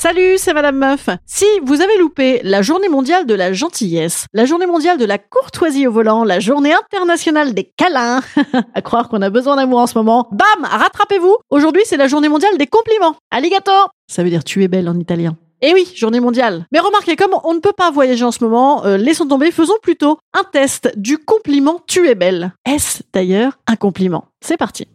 Salut, 0.00 0.38
c'est 0.38 0.54
Madame 0.54 0.78
Meuf. 0.78 1.10
Si 1.26 1.44
vous 1.62 1.82
avez 1.82 1.98
loupé 1.98 2.40
la 2.42 2.62
journée 2.62 2.88
mondiale 2.88 3.26
de 3.26 3.34
la 3.34 3.52
gentillesse, 3.52 4.24
la 4.32 4.46
journée 4.46 4.64
mondiale 4.64 4.96
de 4.96 5.04
la 5.04 5.18
courtoisie 5.18 5.86
au 5.86 5.92
volant, 5.92 6.24
la 6.24 6.40
journée 6.40 6.72
internationale 6.72 7.52
des 7.52 7.64
câlins, 7.76 8.22
à 8.74 8.80
croire 8.80 9.10
qu'on 9.10 9.20
a 9.20 9.28
besoin 9.28 9.56
d'amour 9.56 9.80
en 9.80 9.86
ce 9.86 9.98
moment, 9.98 10.26
bam, 10.32 10.64
rattrapez-vous. 10.64 11.36
Aujourd'hui, 11.50 11.82
c'est 11.84 11.98
la 11.98 12.08
journée 12.08 12.30
mondiale 12.30 12.56
des 12.56 12.66
compliments. 12.66 13.16
Alligato 13.30 13.72
Ça 14.10 14.22
veut 14.22 14.30
dire 14.30 14.42
tu 14.42 14.64
es 14.64 14.68
belle 14.68 14.88
en 14.88 14.98
italien. 14.98 15.36
Eh 15.60 15.74
oui, 15.74 15.92
journée 15.94 16.20
mondiale. 16.20 16.64
Mais 16.72 16.80
remarquez, 16.80 17.16
comme 17.16 17.34
on 17.44 17.52
ne 17.52 17.60
peut 17.60 17.74
pas 17.76 17.90
voyager 17.90 18.24
en 18.24 18.32
ce 18.32 18.42
moment, 18.42 18.86
euh, 18.86 18.96
laissons 18.96 19.28
tomber, 19.28 19.50
faisons 19.50 19.76
plutôt 19.82 20.16
un 20.32 20.44
test 20.44 20.90
du 20.96 21.18
compliment 21.18 21.78
tu 21.86 22.08
es 22.08 22.14
belle. 22.14 22.54
Est-ce 22.64 23.02
d'ailleurs 23.12 23.58
un 23.66 23.76
compliment? 23.76 24.24
C'est 24.40 24.56
parti. 24.56 24.86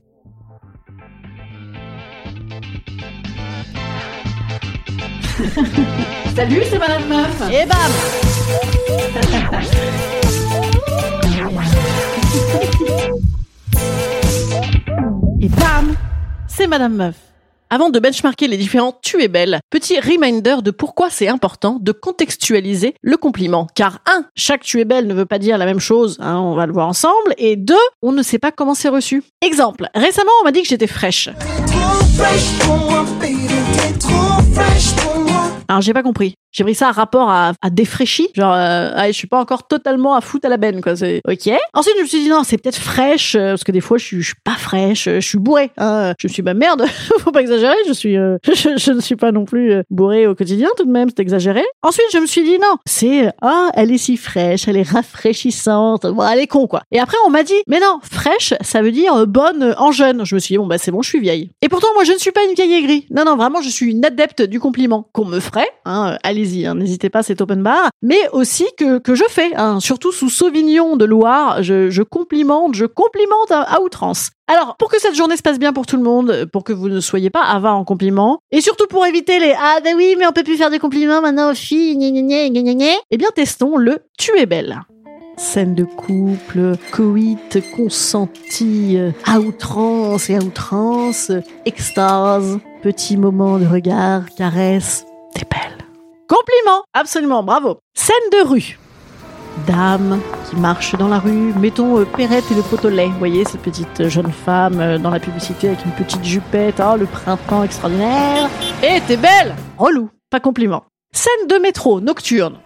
Salut, 6.35 6.61
c'est 6.69 6.79
Madame 6.79 7.07
Meuf. 7.07 7.41
Et 7.51 7.65
bam 7.65 7.77
Et 15.41 15.49
bam 15.49 15.95
C'est 16.47 16.67
Madame 16.67 16.95
Meuf. 16.95 17.16
Avant 17.69 17.89
de 17.89 17.99
benchmarker 17.99 18.47
les 18.47 18.57
différents 18.57 18.97
tu 19.01 19.21
es 19.21 19.27
belle, 19.27 19.59
petit 19.69 19.99
reminder 19.99 20.61
de 20.63 20.71
pourquoi 20.71 21.09
c'est 21.09 21.27
important 21.27 21.77
de 21.81 21.91
contextualiser 21.91 22.95
le 23.01 23.17
compliment. 23.17 23.67
Car 23.75 23.99
un, 24.07 24.25
chaque 24.35 24.61
tu 24.61 24.79
es 24.79 24.85
belle 24.85 25.07
ne 25.07 25.13
veut 25.13 25.25
pas 25.25 25.39
dire 25.39 25.57
la 25.57 25.66
même 25.66 25.79
chose, 25.79 26.17
hein, 26.19 26.38
on 26.38 26.55
va 26.55 26.66
le 26.66 26.73
voir 26.73 26.88
ensemble, 26.88 27.33
et 27.38 27.55
deux, 27.55 27.75
on 28.01 28.11
ne 28.11 28.23
sait 28.23 28.39
pas 28.39 28.51
comment 28.51 28.75
c'est 28.75 28.89
reçu. 28.89 29.23
Exemple, 29.41 29.89
récemment 29.95 30.31
on 30.41 30.45
m'a 30.45 30.51
dit 30.51 30.61
que 30.61 30.67
j'étais 30.67 30.88
fraîche. 30.88 31.29
Alors 35.75 35.81
j'ai 35.81 35.91
pas 35.91 36.03
compris. 36.03 36.35
J'ai 36.55 36.63
pris 36.63 36.73
ça 36.73 36.87
à 36.87 36.91
rapport 36.93 37.29
à, 37.29 37.51
à 37.61 37.69
défraîchi, 37.69 38.29
genre 38.33 38.53
euh, 38.53 38.91
ah, 38.95 39.07
je 39.07 39.11
suis 39.11 39.27
pas 39.27 39.41
encore 39.41 39.67
totalement 39.67 40.16
à 40.16 40.21
foutre 40.21 40.45
à 40.45 40.49
la 40.49 40.55
benne 40.55 40.79
quoi. 40.79 40.95
C'est 40.95 41.21
ok. 41.27 41.49
Ensuite 41.73 41.95
je 41.97 42.01
me 42.03 42.07
suis 42.07 42.19
dit 42.21 42.29
non 42.29 42.43
c'est 42.45 42.57
peut-être 42.57 42.77
fraîche 42.77 43.35
euh, 43.35 43.49
parce 43.49 43.66
que 43.66 43.73
des 43.73 43.81
fois 43.81 43.97
je 43.97 44.05
suis, 44.05 44.23
suis 44.23 44.35
pas 44.41 44.55
fraîche, 44.55 45.09
euh, 45.09 45.19
je 45.19 45.27
suis 45.27 45.38
bourrée. 45.38 45.71
Hein. 45.77 46.13
Je 46.17 46.27
me 46.27 46.31
suis 46.31 46.41
bah 46.44 46.53
merde, 46.53 46.85
faut 47.19 47.33
pas 47.33 47.41
exagérer. 47.41 47.75
Je 47.89 47.91
suis 47.91 48.15
euh, 48.15 48.38
je, 48.47 48.77
je 48.77 48.91
ne 48.91 49.01
suis 49.01 49.17
pas 49.17 49.33
non 49.33 49.44
plus 49.44 49.73
euh, 49.73 49.83
bourrée 49.89 50.27
au 50.27 50.35
quotidien 50.35 50.69
tout 50.77 50.85
de 50.85 50.91
même, 50.91 51.09
c'est 51.09 51.19
exagéré. 51.19 51.61
Ensuite 51.83 52.05
je 52.13 52.19
me 52.19 52.25
suis 52.25 52.44
dit 52.44 52.57
non 52.57 52.77
c'est 52.85 53.33
ah 53.41 53.69
elle 53.73 53.91
est 53.91 53.97
si 53.97 54.15
fraîche, 54.15 54.69
elle 54.69 54.77
est 54.77 54.89
rafraîchissante. 54.89 56.05
Bon 56.05 56.25
elle 56.25 56.39
est 56.39 56.47
con 56.47 56.67
quoi. 56.67 56.83
Et 56.94 56.99
après 56.99 57.17
on 57.27 57.31
m'a 57.31 57.44
dit 57.44 57.61
mais 57.67 57.81
non 57.81 57.99
fraîche 58.01 58.53
ça 58.61 58.81
veut 58.81 58.94
dire 58.94 59.13
euh, 59.13 59.25
bonne 59.25 59.75
en 59.77 59.91
jeune. 59.91 60.25
Je 60.25 60.35
me 60.35 60.39
suis 60.39 60.53
dit 60.53 60.57
bon 60.57 60.67
bah 60.67 60.77
c'est 60.77 60.91
bon 60.91 61.01
je 61.01 61.09
suis 61.09 61.19
vieille. 61.19 61.51
Et 61.61 61.67
pourtant 61.67 61.89
moi 61.95 62.05
je 62.05 62.13
ne 62.13 62.17
suis 62.17 62.31
pas 62.31 62.45
une 62.47 62.53
vieille 62.53 62.75
aigrie. 62.75 63.07
Non 63.11 63.25
non 63.25 63.35
vraiment 63.35 63.61
je 63.61 63.67
suis 63.69 63.91
une 63.91 64.05
adepte 64.05 64.41
du 64.41 64.61
compliment 64.61 65.09
qu'on 65.11 65.25
me 65.25 65.41
ferait. 65.41 65.67
Hein, 65.83 66.17
hein, 66.66 66.75
n'hésitez 66.75 67.09
pas, 67.09 67.23
c'est 67.23 67.41
open 67.41 67.61
bar. 67.63 67.89
Mais 68.01 68.29
aussi 68.31 68.66
que, 68.78 69.00
que 69.00 69.16
je 69.16 69.23
fais, 69.29 69.56
hein, 69.56 69.79
surtout 69.79 70.11
sous 70.11 70.29
Sauvignon 70.29 70.95
de 70.95 71.06
Loire, 71.06 71.63
je, 71.63 72.01
complimente, 72.03 72.75
je 72.75 72.85
complimente 72.85 73.51
à, 73.51 73.81
outrance. 73.81 74.31
Alors, 74.47 74.75
pour 74.78 74.89
que 74.89 75.00
cette 75.00 75.16
journée 75.16 75.38
se 75.38 75.41
passe 75.41 75.59
bien 75.59 75.73
pour 75.73 75.85
tout 75.85 75.97
le 75.97 76.03
monde, 76.03 76.47
pour 76.51 76.63
que 76.63 76.73
vous 76.73 76.89
ne 76.89 77.00
soyez 77.00 77.29
pas 77.29 77.41
avare 77.41 77.75
en 77.75 77.83
compliments, 77.83 78.39
et 78.51 78.61
surtout 78.61 78.88
pour 78.88 79.06
éviter 79.06 79.39
les 79.39 79.53
ah 79.59 79.79
ben 79.83 79.95
oui 79.95 80.16
mais 80.17 80.28
on 80.28 80.31
peut 80.31 80.44
plus 80.44 80.57
faire 80.57 80.69
des 80.69 80.78
compliments 80.78 81.22
maintenant 81.22 81.51
aux 81.51 81.56
filles, 81.56 81.97
gna 81.97 82.50
gna 82.50 82.73
gna 82.73 82.85
eh 83.09 83.17
bien 83.17 83.29
testons 83.33 83.77
le 83.77 84.00
tu 84.17 84.38
es 84.38 84.45
belle. 84.45 84.81
Scène 85.38 85.75
de 85.75 85.83
couple, 85.83 86.77
coït, 86.91 87.59
consenti, 87.75 88.97
à 89.25 89.39
outrance 89.39 90.29
à 90.29 90.38
outrance, 90.38 91.31
extase, 91.66 92.59
petit 92.81 93.17
moment 93.17 93.59
de 93.59 93.66
regard, 93.66 94.29
caresse. 94.38 95.04
Compliment, 96.28 96.84
absolument, 96.94 97.44
bravo. 97.44 97.78
Scène 97.94 98.16
de 98.31 98.47
rue. 98.47 98.80
Dame 99.68 100.19
qui 100.50 100.56
marche 100.56 100.96
dans 100.96 101.08
la 101.08 101.19
rue, 101.19 101.53
mettons 101.59 102.00
euh, 102.00 102.06
Perrette 102.06 102.52
et 102.52 102.56
le 102.56 102.62
pot 102.62 102.84
au 102.84 102.90
lait, 102.90 103.08
vous 103.08 103.19
voyez 103.19 103.46
cette 103.46 103.62
petite 103.62 104.02
euh, 104.02 104.09
jeune 104.09 104.31
femme 104.31 104.81
euh, 104.81 104.97
dans 104.97 105.12
la 105.12 105.19
publicité 105.19 105.69
avec 105.69 105.86
une 105.86 105.91
petite 105.91 106.24
jupette, 106.25 106.81
oh 106.81 106.97
le 106.97 107.06
printemps 107.06 107.63
extraordinaire. 107.63 108.50
Eh, 108.84 109.00
t'es 109.08 109.18
belle 109.18 109.56
Relou, 109.78 110.09
pas 110.30 110.40
compliment. 110.40 110.84
Scène 111.13 111.47
de 111.47 111.58
métro, 111.58 112.02
nocturne. 112.02 112.57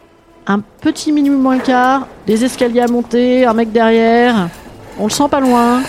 Un 0.48 0.62
petit 0.62 1.12
minimum 1.12 1.42
moins 1.42 1.60
quart, 1.60 2.08
des 2.26 2.44
escaliers 2.44 2.82
à 2.82 2.88
monter, 2.88 3.46
un 3.46 3.54
mec 3.54 3.72
derrière, 3.72 4.50
on 4.98 5.04
le 5.04 5.12
sent 5.12 5.28
pas 5.30 5.42
loin. 5.42 5.84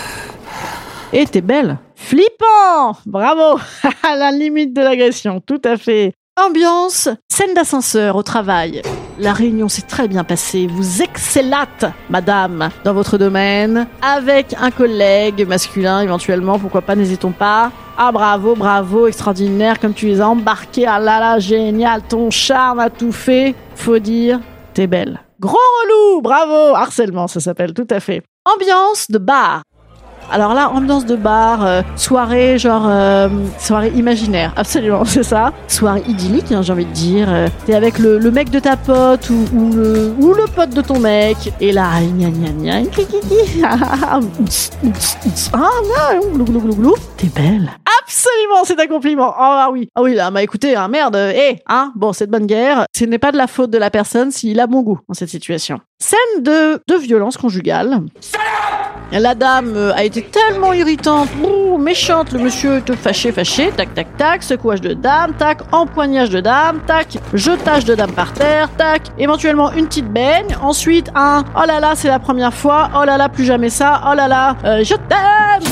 Et 1.13 1.25
t'es 1.25 1.41
belle. 1.41 1.79
Flippant 1.95 2.97
Bravo 3.05 3.59
À 4.03 4.15
la 4.15 4.31
limite 4.31 4.73
de 4.73 4.81
l'agression, 4.81 5.39
tout 5.39 5.61
à 5.63 5.77
fait. 5.77 6.13
Ambiance, 6.39 7.09
scène 7.29 7.53
d'ascenseur 7.53 8.15
au 8.15 8.23
travail. 8.23 8.81
La 9.19 9.33
réunion 9.33 9.67
s'est 9.67 9.81
très 9.81 10.07
bien 10.07 10.23
passée. 10.23 10.65
Vous 10.65 11.01
excellate, 11.01 11.85
madame, 12.09 12.69
dans 12.85 12.93
votre 12.93 13.17
domaine, 13.17 13.85
avec 14.01 14.55
un 14.57 14.71
collègue 14.71 15.45
masculin 15.45 15.99
éventuellement, 15.99 16.57
pourquoi 16.57 16.83
pas, 16.83 16.95
n'hésitons 16.95 17.33
pas. 17.33 17.69
Ah 17.97 18.13
bravo, 18.13 18.55
bravo, 18.55 19.07
extraordinaire, 19.07 19.77
comme 19.77 19.93
tu 19.93 20.05
les 20.05 20.21
as 20.21 20.29
embarqués. 20.29 20.87
Ah 20.87 20.99
là 20.99 21.19
là, 21.19 21.39
génial, 21.39 22.01
ton 22.01 22.31
charme 22.31 22.79
a 22.79 22.89
tout 22.89 23.11
fait. 23.11 23.53
Faut 23.75 23.99
dire, 23.99 24.39
t'es 24.73 24.87
belle. 24.87 25.19
Grand 25.41 25.57
relou, 25.83 26.21
bravo, 26.21 26.75
harcèlement, 26.75 27.27
ça 27.27 27.41
s'appelle 27.41 27.73
tout 27.73 27.87
à 27.89 27.99
fait. 27.99 28.23
Ambiance 28.45 29.11
de 29.11 29.17
bar. 29.17 29.63
Alors 30.29 30.53
là, 30.53 30.69
ambiance 30.69 31.05
de 31.05 31.15
bar, 31.15 31.65
euh, 31.65 31.81
soirée 31.95 32.57
genre 32.57 32.87
euh, 32.87 33.27
soirée 33.57 33.91
imaginaire, 33.95 34.53
absolument, 34.55 35.03
c'est 35.05 35.23
ça. 35.23 35.51
Soirée 35.67 36.03
idyllique, 36.07 36.51
hein, 36.51 36.61
j'ai 36.61 36.73
envie 36.73 36.85
de 36.85 36.91
dire. 36.91 37.27
Euh, 37.29 37.47
T'es 37.65 37.73
avec 37.73 37.99
le, 37.99 38.17
le 38.17 38.31
mec 38.31 38.49
de 38.49 38.59
ta 38.59 38.77
pote 38.77 39.29
ou, 39.29 39.45
ou 39.53 39.71
le 39.73 40.13
ou 40.19 40.33
le 40.33 40.45
pote 40.55 40.69
de 40.71 40.81
ton 40.81 40.99
mec. 40.99 41.53
Et 41.59 41.71
là, 41.71 41.89
gna 42.01 42.29
gna 42.29 42.49
gna, 42.49 42.81
gna, 42.81 42.89
ah, 43.63 44.19
ah, 45.53 46.19
glou, 46.33 46.45
glou, 46.45 46.75
glou. 46.75 46.95
T'es 47.17 47.27
belle. 47.27 47.69
Absolument, 48.01 48.63
c'est 48.63 48.79
un 48.79 48.87
compliment. 48.87 49.29
Oh 49.29 49.35
ah 49.39 49.69
oui, 49.71 49.89
ah 49.95 50.01
oui, 50.01 50.15
là, 50.15 50.31
bah 50.31 50.41
écoutez, 50.41 50.75
hein, 50.75 50.87
merde, 50.87 51.15
eh, 51.15 51.57
hein, 51.67 51.91
bon, 51.95 52.13
c'est 52.13 52.27
de 52.27 52.31
bonne 52.31 52.45
guerre. 52.45 52.85
Ce 52.95 53.05
n'est 53.05 53.19
pas 53.19 53.31
de 53.31 53.37
la 53.37 53.47
faute 53.47 53.69
de 53.69 53.77
la 53.77 53.89
personne 53.89 54.31
s'il 54.31 54.59
a 54.59 54.67
bon 54.67 54.81
goût 54.81 54.99
dans 55.07 55.13
cette 55.13 55.29
situation. 55.29 55.79
Scène 55.99 56.43
de 56.43 56.81
de 56.87 56.95
violence 56.95 57.37
conjugale. 57.37 57.99
La 59.11 59.35
dame 59.35 59.73
euh, 59.75 59.93
a 59.93 60.03
été 60.05 60.21
tellement 60.23 60.71
irritante, 60.71 61.27
ouh, 61.43 61.77
méchante, 61.77 62.31
le 62.31 62.39
monsieur 62.39 62.81
te 62.81 62.93
fâché, 62.93 63.31
fâché, 63.33 63.71
tac, 63.75 63.93
tac, 63.93 64.15
tac, 64.15 64.41
secouage 64.41 64.79
de 64.79 64.93
dame, 64.93 65.33
tac, 65.33 65.59
empoignage 65.73 66.29
de 66.29 66.39
dame, 66.39 66.79
tac, 66.87 67.17
jetage 67.33 67.83
de 67.83 67.93
dame 67.93 68.13
par 68.13 68.31
terre, 68.31 68.69
tac, 68.77 69.01
éventuellement 69.17 69.71
une 69.73 69.87
petite 69.87 70.07
baigne, 70.11 70.55
ensuite 70.61 71.11
un, 71.13 71.43
oh 71.57 71.65
là 71.67 71.81
là, 71.81 71.91
c'est 71.95 72.07
la 72.07 72.19
première 72.19 72.53
fois, 72.53 72.89
oh 72.97 73.03
là 73.03 73.17
là, 73.17 73.27
plus 73.27 73.43
jamais 73.43 73.69
ça, 73.69 74.01
oh 74.09 74.15
là 74.15 74.29
là, 74.29 74.55
euh, 74.63 74.83
je 74.83 74.95
t'aime 74.95 75.70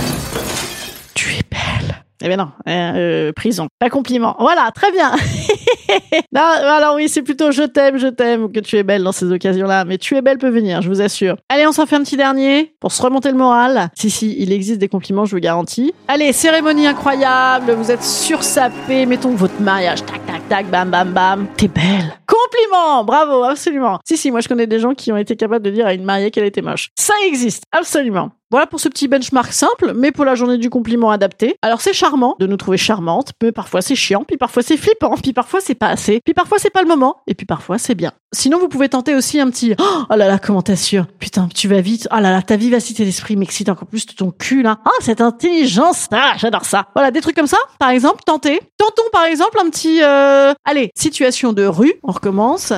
Eh 2.22 2.28
bien 2.28 2.38
non, 2.38 2.50
euh, 2.68 3.32
prison, 3.32 3.68
pas 3.80 3.90
compliment. 3.90 4.36
Voilà, 4.40 4.72
très 4.76 4.92
bien. 4.92 5.12
non, 6.34 6.42
alors 6.42 6.96
oui, 6.96 7.08
c'est 7.08 7.22
plutôt 7.22 7.52
je 7.52 7.64
t'aime, 7.64 7.98
je 7.98 8.08
t'aime 8.08 8.52
que 8.52 8.60
tu 8.60 8.76
es 8.76 8.84
belle 8.84 9.04
dans 9.04 9.14
ces 9.14 9.32
occasions-là, 9.32 9.86
mais 9.86 9.98
tu 9.98 10.16
es 10.18 10.22
belle 10.22 10.38
peut 10.38 10.50
venir, 10.50 10.82
je 10.82 10.90
vous 10.90 11.02
assure. 11.02 11.38
Allez, 11.48 11.66
on 11.66 11.72
s'en 11.72 11.86
fait 11.86 11.96
un 11.96 12.04
petit 12.04 12.18
dernier 12.18 12.76
pour 12.82 12.92
se 12.92 13.02
remonter 13.02 13.32
le 13.32 13.38
moral. 13.38 13.90
Si, 13.96 14.10
si, 14.10 14.36
il 14.38 14.52
existe 14.52 14.80
des 14.80 14.90
compliments, 14.90 15.24
je 15.24 15.36
vous 15.36 15.42
garantis. 15.42 15.94
Allez, 16.10 16.34
cérémonie 16.34 16.88
incroyable, 16.88 17.72
vous 17.72 17.90
êtes 17.90 18.04
sursapé, 18.04 19.06
mettons 19.06 19.32
votre 19.32 19.62
mariage, 19.62 20.04
tac, 20.06 20.26
tac, 20.26 20.48
tac, 20.50 20.70
bam, 20.70 20.90
bam, 20.90 21.14
bam. 21.14 21.48
T'es 21.56 21.70
belle. 21.70 22.14
Compliment, 22.28 23.06
bravo, 23.06 23.44
absolument. 23.44 24.00
Si, 24.06 24.18
si, 24.18 24.30
moi 24.30 24.42
je 24.42 24.50
connais 24.50 24.68
des 24.68 24.80
gens 24.80 24.94
qui 24.94 25.14
ont 25.14 25.18
été 25.18 25.38
capables 25.38 25.64
de 25.64 25.72
dire 25.72 25.88
à 25.88 25.94
une 25.94 26.04
mariée 26.04 26.32
qu'elle 26.32 26.46
était 26.46 26.62
moche. 26.62 26.90
Ça 26.98 27.14
existe, 27.28 27.64
absolument. 27.72 28.32
Voilà 28.52 28.66
pour 28.66 28.80
ce 28.80 28.90
petit 28.90 29.08
benchmark 29.08 29.54
simple, 29.54 29.94
mais 29.96 30.12
pour 30.12 30.26
la 30.26 30.34
journée 30.34 30.58
du 30.58 30.72
compliment 30.72 31.12
adapté. 31.12 31.56
Alors 31.62 31.82
c'est 31.82 31.94
charmant 31.94 32.36
de 32.40 32.48
nous 32.48 32.58
trouver 32.58 32.78
charmantes, 32.78 33.32
mais 33.44 33.52
parfois 33.52 33.84
c'est 33.84 33.94
chiant, 33.94 34.24
puis 34.28 34.38
parfois 34.38 34.64
c'est 34.64 34.76
flippant, 34.76 35.16
puis 35.18 35.34
parfois 35.34 35.62
c'est 35.62 35.76
pas 35.76 35.90
assez, 35.90 36.20
puis 36.26 36.34
parfois 36.34 36.58
c'est 36.58 36.72
pas 36.72 36.82
le 36.82 36.88
moment, 36.88 37.18
et 37.28 37.36
puis 37.36 37.46
parfois 37.46 37.78
c'est 37.78 37.94
bien. 37.94 38.12
Sinon 38.32 38.58
vous 38.58 38.68
pouvez 38.68 38.90
tenter 38.90 39.14
aussi 39.14 39.40
un 39.40 39.52
petit 39.52 39.76
oh 39.80 40.16
là 40.16 40.28
là 40.28 40.40
comment 40.40 40.64
t'assures 40.64 41.06
Putain 41.20 41.48
tu 41.54 41.68
vas 41.68 41.82
vite, 41.82 42.08
oh 42.12 42.16
là 42.16 42.32
là 42.32 42.42
ta 42.42 42.56
vivacité 42.56 43.06
d'esprit 43.06 43.36
m'excite 43.36 43.70
encore 43.70 43.88
plus 43.88 44.08
de 44.08 44.14
ton 44.14 44.32
cul 44.32 44.64
là. 44.64 44.80
Ah 44.84 44.90
cette 45.02 45.22
intelligence, 45.22 46.08
ah 46.12 46.34
j'adore 46.38 46.66
ça. 46.66 46.88
Voilà 46.96 47.12
des 47.12 47.22
trucs 47.22 47.36
comme 47.36 47.46
ça. 47.46 47.60
Par 47.78 47.90
exemple 47.90 48.24
tentez, 48.26 48.60
tentons 48.78 49.10
par 49.12 49.26
exemple 49.26 49.60
un 49.64 49.70
petit 49.70 50.02
euh... 50.02 50.56
allez 50.66 50.90
situation 50.96 51.54
de 51.54 51.66
rue, 51.66 51.94
on 52.02 52.12
recommence. 52.12 52.74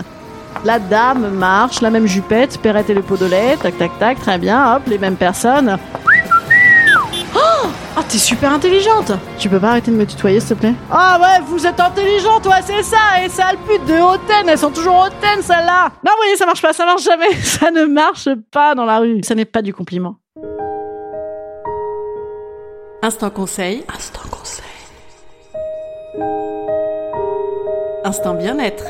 La 0.64 0.78
dame 0.78 1.30
marche, 1.32 1.82
la 1.82 1.90
même 1.90 2.06
jupette, 2.06 2.60
Perrette 2.62 2.90
et 2.92 2.94
le 2.94 3.02
pot 3.02 3.18
de 3.18 3.26
lait, 3.26 3.58
tac 3.58 3.78
tac 3.80 3.98
tac, 3.98 4.20
très 4.20 4.38
bien, 4.38 4.76
hop, 4.76 4.84
les 4.86 5.00
mêmes 5.00 5.16
personnes. 5.16 5.78
Oh, 7.36 7.68
oh 7.98 8.02
t'es 8.08 8.20
super 8.20 8.52
intelligente 8.52 9.12
Tu 9.40 9.50
peux 9.50 9.60
pas 9.60 9.70
arrêter 9.70 9.90
de 9.90 9.96
me 9.96 10.06
tutoyer, 10.06 10.40
s'il 10.40 10.50
te 10.50 10.54
plaît? 10.60 10.74
Ah 10.92 11.18
ouais, 11.20 11.44
vous 11.48 11.66
êtes 11.66 11.80
intelligente, 11.80 12.44
toi, 12.44 12.58
c'est 12.64 12.84
ça 12.84 13.24
Et 13.24 13.30
ça 13.30 13.46
le 13.52 13.58
pute 13.58 13.86
de 13.88 14.00
hautaine, 14.02 14.50
elles 14.50 14.58
sont 14.60 14.70
toujours 14.70 15.06
hautaines, 15.06 15.42
celles-là 15.42 15.90
Non, 16.06 16.12
vous 16.12 16.18
voyez, 16.18 16.36
ça 16.36 16.46
marche 16.46 16.62
pas, 16.62 16.74
ça 16.74 16.86
marche 16.86 17.04
jamais 17.04 17.34
Ça 17.42 17.72
ne 17.72 17.86
marche 17.86 18.30
pas 18.52 18.76
dans 18.76 18.86
la 18.86 19.00
rue. 19.00 19.22
Ça 19.24 19.34
n'est 19.34 19.46
pas 19.46 19.64
du 19.64 19.74
compliment. 19.74 20.18
Instant 23.02 23.32
conseil. 23.32 23.84
Instant 23.96 24.30
conseil. 24.30 24.66
Instant 28.04 28.36
bien-être. 28.36 28.84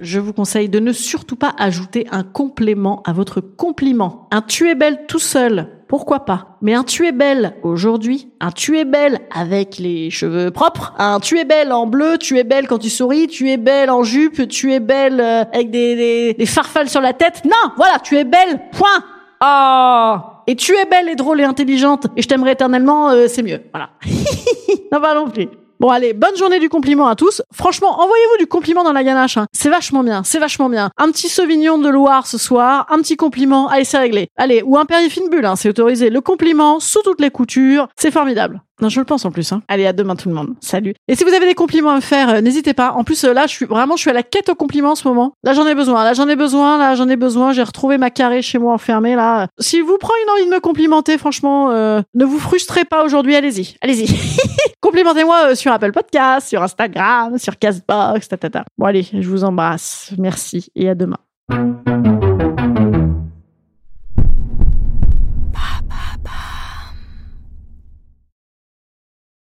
Je 0.00 0.20
vous 0.20 0.32
conseille 0.32 0.68
de 0.68 0.78
ne 0.78 0.92
surtout 0.92 1.34
pas 1.34 1.52
ajouter 1.58 2.06
un 2.12 2.22
complément 2.22 3.02
à 3.04 3.12
votre 3.12 3.40
compliment. 3.40 4.28
Un 4.30 4.42
tu 4.42 4.68
es 4.68 4.76
belle 4.76 5.06
tout 5.08 5.18
seul, 5.18 5.68
pourquoi 5.88 6.24
pas? 6.24 6.56
Mais 6.62 6.74
un 6.74 6.84
tu 6.84 7.06
es 7.06 7.10
belle 7.10 7.56
aujourd'hui, 7.64 8.28
un 8.38 8.52
tu 8.52 8.78
es 8.78 8.84
belle 8.84 9.18
avec 9.34 9.78
les 9.78 10.10
cheveux 10.10 10.52
propres, 10.52 10.94
un 10.98 11.18
tu 11.18 11.38
es 11.38 11.44
belle 11.44 11.72
en 11.72 11.86
bleu, 11.88 12.16
tu 12.16 12.38
es 12.38 12.44
belle 12.44 12.68
quand 12.68 12.78
tu 12.78 12.90
souris, 12.90 13.26
tu 13.26 13.50
es 13.50 13.56
belle 13.56 13.90
en 13.90 14.04
jupe, 14.04 14.46
tu 14.46 14.72
es 14.72 14.78
belle 14.78 15.20
euh, 15.20 15.44
avec 15.52 15.72
des, 15.72 15.96
des, 15.96 16.34
des 16.34 16.46
farfales 16.46 16.88
sur 16.88 17.00
la 17.00 17.12
tête. 17.12 17.42
Non, 17.44 17.72
voilà, 17.76 17.98
tu 17.98 18.16
es 18.16 18.24
belle, 18.24 18.60
point. 18.70 19.02
Oh 19.40 20.16
Et 20.46 20.54
tu 20.54 20.76
es 20.76 20.84
belle 20.84 21.08
et 21.08 21.16
drôle 21.16 21.40
et 21.40 21.44
intelligente 21.44 22.06
et 22.16 22.22
je 22.22 22.28
t'aimerai 22.28 22.52
éternellement, 22.52 23.10
euh, 23.10 23.26
c'est 23.26 23.42
mieux. 23.42 23.62
Voilà. 23.72 23.90
non, 24.92 25.00
pas 25.00 25.14
non 25.14 25.28
plus. 25.28 25.48
Bon 25.80 25.90
allez, 25.90 26.12
bonne 26.12 26.36
journée 26.36 26.58
du 26.58 26.68
compliment 26.68 27.06
à 27.06 27.14
tous. 27.14 27.40
Franchement, 27.52 28.00
envoyez-vous 28.00 28.38
du 28.38 28.46
compliment 28.48 28.82
dans 28.82 28.92
la 28.92 29.04
ganache. 29.04 29.36
hein. 29.36 29.46
C'est 29.52 29.68
vachement 29.70 30.02
bien, 30.02 30.24
c'est 30.24 30.40
vachement 30.40 30.68
bien. 30.68 30.90
Un 30.96 31.12
petit 31.12 31.28
Sauvignon 31.28 31.78
de 31.78 31.88
Loire 31.88 32.26
ce 32.26 32.36
soir, 32.36 32.86
un 32.90 32.96
petit 32.98 33.16
compliment, 33.16 33.68
allez 33.68 33.84
c'est 33.84 33.98
réglé. 33.98 34.28
Allez, 34.36 34.60
ou 34.62 34.76
un 34.76 34.86
fine 35.08 35.30
bulle, 35.30 35.46
hein, 35.46 35.54
c'est 35.54 35.68
autorisé. 35.68 36.10
Le 36.10 36.20
compliment 36.20 36.80
sous 36.80 37.02
toutes 37.02 37.20
les 37.20 37.30
coutures, 37.30 37.86
c'est 37.96 38.10
formidable. 38.10 38.60
Non, 38.80 38.88
je 38.88 39.00
le 39.00 39.04
pense 39.04 39.24
en 39.24 39.30
plus. 39.30 39.52
Hein. 39.52 39.62
Allez, 39.68 39.86
à 39.86 39.92
demain 39.92 40.16
tout 40.16 40.28
le 40.28 40.34
monde. 40.34 40.54
Salut. 40.60 40.94
Et 41.08 41.14
si 41.14 41.24
vous 41.24 41.32
avez 41.32 41.46
des 41.46 41.54
compliments 41.54 41.90
à 41.90 41.96
me 41.96 42.00
faire, 42.00 42.28
euh, 42.28 42.40
n'hésitez 42.40 42.74
pas. 42.74 42.92
En 42.92 43.04
plus, 43.04 43.24
euh, 43.24 43.32
là, 43.32 43.46
je 43.46 43.52
suis 43.52 43.66
vraiment, 43.66 43.96
je 43.96 44.02
suis 44.02 44.10
à 44.10 44.14
la 44.14 44.22
quête 44.22 44.48
aux 44.48 44.54
compliments 44.54 44.92
en 44.92 44.94
ce 44.94 45.06
moment. 45.06 45.32
Là, 45.42 45.52
j'en 45.52 45.66
ai 45.66 45.74
besoin. 45.74 46.04
Là, 46.04 46.14
j'en 46.14 46.28
ai 46.28 46.36
besoin. 46.36 46.78
Là, 46.78 46.94
j'en 46.94 47.08
ai 47.08 47.16
besoin. 47.16 47.52
J'ai 47.52 47.62
retrouvé 47.62 47.98
ma 47.98 48.10
carré 48.10 48.42
chez 48.42 48.58
moi 48.58 48.72
enfermée. 48.72 49.14
Là, 49.14 49.48
si 49.58 49.80
vous 49.80 49.96
prenez 49.98 50.18
une 50.24 50.30
envie 50.30 50.50
de 50.50 50.54
me 50.54 50.60
complimenter, 50.60 51.18
franchement, 51.18 51.70
euh, 51.70 52.00
ne 52.14 52.24
vous 52.24 52.38
frustrez 52.38 52.84
pas 52.84 53.04
aujourd'hui. 53.04 53.34
Allez-y, 53.34 53.76
allez-y. 53.80 54.06
Complimentez-moi 54.80 55.50
euh, 55.50 55.54
sur 55.54 55.72
Apple 55.72 55.92
Podcast, 55.92 56.48
sur 56.48 56.62
Instagram, 56.62 57.38
sur 57.38 57.58
Castbox, 57.58 58.28
ta, 58.28 58.36
ta, 58.36 58.50
ta. 58.50 58.64
Bon 58.76 58.86
allez, 58.86 59.06
je 59.12 59.28
vous 59.28 59.44
embrasse. 59.44 60.12
Merci 60.18 60.70
et 60.74 60.88
à 60.88 60.94
demain. 60.94 61.18